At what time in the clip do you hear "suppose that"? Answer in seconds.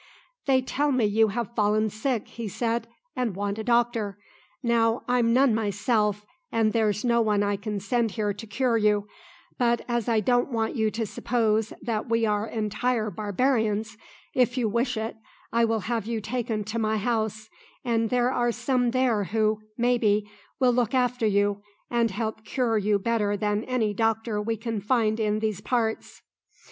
11.05-12.09